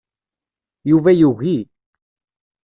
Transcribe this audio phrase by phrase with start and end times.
[0.89, 1.57] Yuba yugi.